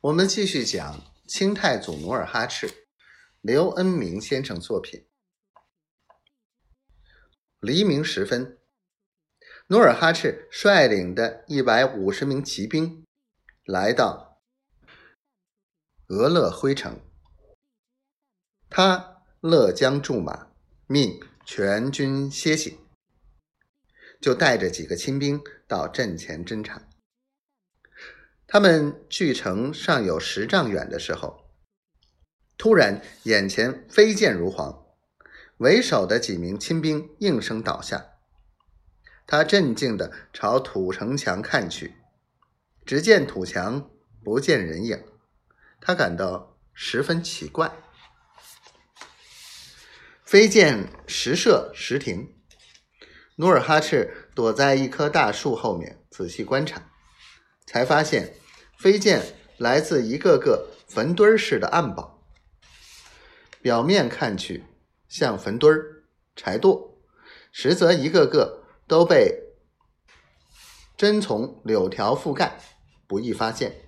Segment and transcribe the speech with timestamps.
[0.00, 2.86] 我们继续讲清太祖努尔哈赤，
[3.40, 5.08] 刘恩明先生作品。
[7.58, 8.60] 黎明时分，
[9.66, 13.04] 努尔哈赤率领的一百五十名骑兵
[13.64, 14.40] 来到
[16.06, 17.00] 俄勒辉城，
[18.70, 20.52] 他勒将驻马，
[20.86, 22.78] 命全军歇息，
[24.20, 26.87] 就带着几个亲兵到阵前侦察。
[28.50, 31.50] 他们距城尚有十丈远的时候，
[32.56, 34.86] 突然眼前飞剑如簧，
[35.58, 38.06] 为首的几名亲兵应声倒下。
[39.26, 41.96] 他镇静地朝土城墙看去，
[42.86, 43.90] 只见土墙
[44.24, 45.04] 不见人影，
[45.78, 47.70] 他感到十分奇怪。
[50.24, 52.34] 飞剑时射时停，
[53.36, 56.90] 努尔哈赤躲在一棵大树后面仔细观察。
[57.68, 58.32] 才发现，
[58.78, 59.22] 飞剑
[59.58, 62.24] 来自一个个坟堆似的暗堡，
[63.60, 64.64] 表面看去
[65.06, 65.70] 像坟堆、
[66.34, 66.92] 柴垛，
[67.52, 69.50] 实则一个个都被
[70.96, 72.58] 针丛、柳条覆盖，
[73.06, 73.82] 不易发现。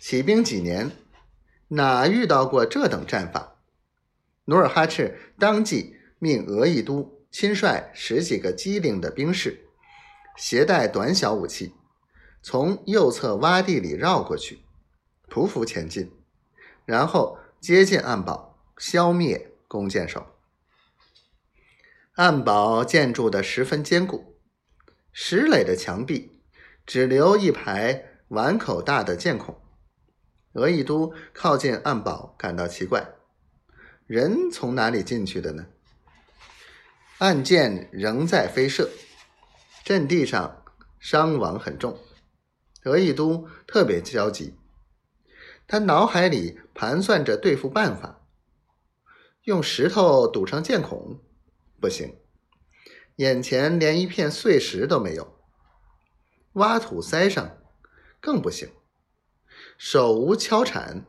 [0.00, 0.90] 起兵几年，
[1.68, 3.60] 哪遇到过这等战法？
[4.46, 9.64] 努尔哈赤当即命额亦都亲率十几个机灵的兵士，
[10.36, 11.72] 携带短小武器。
[12.46, 14.60] 从右侧洼地里绕过去，
[15.30, 16.12] 匍匐前进，
[16.84, 20.26] 然后接近暗堡，消灭弓箭手。
[22.16, 24.36] 暗堡建筑的十分坚固，
[25.10, 26.42] 石垒的墙壁
[26.84, 29.58] 只留一排碗口大的箭孔。
[30.52, 33.08] 俄亦都靠近暗堡，感到奇怪：
[34.06, 35.64] 人从哪里进去的呢？
[37.16, 38.90] 暗箭仍在飞射，
[39.82, 40.62] 阵地上
[41.00, 41.98] 伤亡很重。
[42.84, 44.54] 额亦都特别焦急，
[45.66, 48.26] 他脑海里盘算着对付办法：
[49.44, 51.18] 用石头堵上箭孔
[51.80, 52.16] 不行，
[53.16, 55.24] 眼前连一片碎石都没有；
[56.54, 57.58] 挖土塞上
[58.20, 58.70] 更不行，
[59.78, 61.06] 手无锹铲，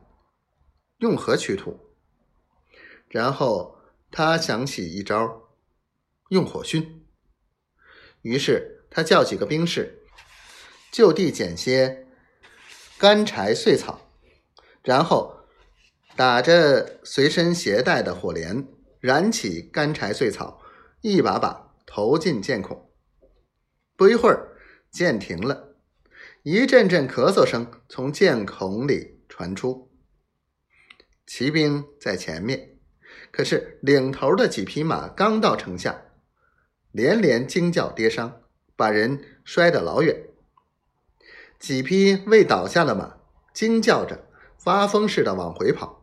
[0.98, 1.78] 用何取土？
[3.08, 3.78] 然后
[4.10, 5.50] 他想起一招，
[6.30, 7.06] 用火熏。
[8.22, 10.02] 于是他叫几个兵士。
[10.96, 12.06] 就地捡些
[12.96, 14.10] 干柴碎草，
[14.82, 15.40] 然后
[16.16, 18.66] 打着随身携带的火镰，
[19.00, 20.62] 燃起干柴碎草，
[21.02, 22.90] 一把把投进箭孔。
[23.94, 24.56] 不一会儿，
[24.90, 25.76] 箭停了，
[26.44, 29.92] 一阵阵咳嗽声从箭孔里传出。
[31.26, 32.78] 骑兵在前面，
[33.30, 36.04] 可是领头的几匹马刚到城下，
[36.90, 38.40] 连连惊叫跌伤，
[38.74, 40.30] 把人摔得老远。
[41.58, 43.14] 几匹未倒下的马
[43.52, 44.24] 惊叫着，
[44.58, 46.02] 发疯似的往回跑。